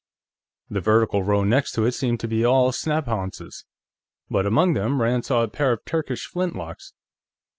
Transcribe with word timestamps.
The 0.67 0.81
vertical 0.81 1.21
row 1.21 1.43
next 1.43 1.73
to 1.73 1.85
it 1.85 1.91
seemed 1.91 2.19
to 2.21 2.27
be 2.27 2.43
all 2.43 2.71
snaphaunces, 2.71 3.65
but 4.31 4.47
among 4.47 4.73
them 4.73 4.99
Rand 4.99 5.25
saw 5.25 5.43
a 5.43 5.47
pair 5.47 5.71
of 5.73 5.85
Turkish 5.85 6.25
flintlocks. 6.25 6.93